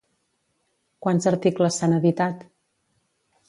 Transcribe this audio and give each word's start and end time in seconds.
Quants 1.07 1.29
articles 1.33 1.79
s'han 1.81 1.95
editat? 2.01 2.45